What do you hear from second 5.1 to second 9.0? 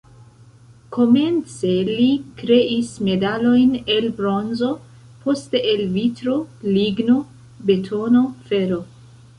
poste el vitro, ligno, betono, fero.